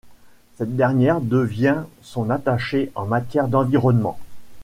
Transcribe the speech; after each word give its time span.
Cette 0.57 0.75
dernière 0.75 1.21
devient 1.21 1.83
son 2.01 2.31
attachée 2.31 2.91
en 2.95 3.05
matière 3.05 3.47
d’environnement. 3.47 4.17